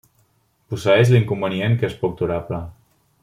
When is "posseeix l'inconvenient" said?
0.73-1.77